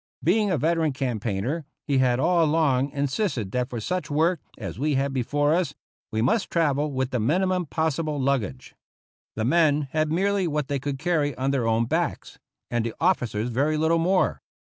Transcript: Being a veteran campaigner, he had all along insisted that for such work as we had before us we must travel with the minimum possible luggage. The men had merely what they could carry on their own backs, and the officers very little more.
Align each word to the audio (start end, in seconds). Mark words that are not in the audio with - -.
Being 0.23 0.49
a 0.49 0.57
veteran 0.57 0.93
campaigner, 0.93 1.63
he 1.85 1.99
had 1.99 2.19
all 2.19 2.43
along 2.43 2.89
insisted 2.89 3.51
that 3.51 3.69
for 3.69 3.79
such 3.79 4.09
work 4.09 4.39
as 4.57 4.79
we 4.79 4.95
had 4.95 5.13
before 5.13 5.53
us 5.53 5.75
we 6.09 6.23
must 6.23 6.49
travel 6.49 6.91
with 6.91 7.11
the 7.11 7.19
minimum 7.19 7.67
possible 7.67 8.19
luggage. 8.19 8.73
The 9.35 9.45
men 9.45 9.89
had 9.91 10.11
merely 10.11 10.47
what 10.47 10.69
they 10.69 10.79
could 10.79 10.97
carry 10.97 11.35
on 11.37 11.51
their 11.51 11.67
own 11.67 11.85
backs, 11.85 12.39
and 12.71 12.83
the 12.83 12.95
officers 12.99 13.49
very 13.49 13.77
little 13.77 13.99
more. 13.99 14.41